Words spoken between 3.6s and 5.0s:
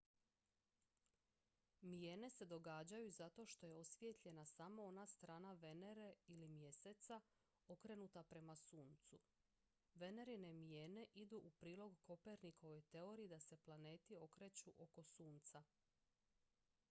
je osvijetljena samo